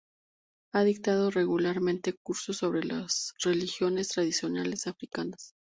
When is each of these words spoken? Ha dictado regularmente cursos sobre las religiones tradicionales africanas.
Ha 0.73 0.83
dictado 0.83 1.29
regularmente 1.29 2.15
cursos 2.23 2.57
sobre 2.57 2.83
las 2.83 3.35
religiones 3.43 4.07
tradicionales 4.07 4.87
africanas. 4.87 5.49